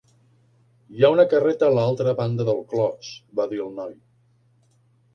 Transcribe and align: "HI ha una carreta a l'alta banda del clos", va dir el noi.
"HI 0.99 1.05
ha 1.07 1.11
una 1.17 1.25
carreta 1.35 1.69
a 1.69 1.77
l'alta 1.77 2.17
banda 2.23 2.49
del 2.51 2.65
clos", 2.75 3.15
va 3.41 3.49
dir 3.55 3.65
el 3.71 3.75
noi. 3.81 3.97